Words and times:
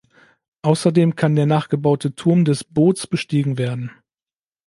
Außerdem 0.63 1.15
kann 1.15 1.35
der 1.35 1.45
nachgebaute 1.45 2.15
Turm 2.15 2.43
des 2.43 2.63
Boots 2.63 3.05
bestiegen 3.05 3.59
werden. 3.59 3.91